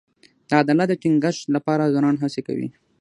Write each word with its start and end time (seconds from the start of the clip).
د 0.49 0.51
عدالت 0.61 0.87
د 0.89 0.93
ټینګښت 1.01 1.41
لپاره 1.55 1.91
ځوانان 1.93 2.15
هڅې 2.21 2.41
کوي. 2.47 2.67